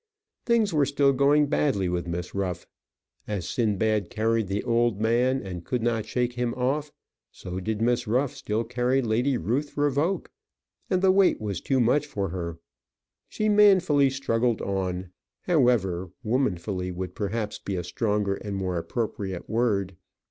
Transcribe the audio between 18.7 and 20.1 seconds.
appropriate word.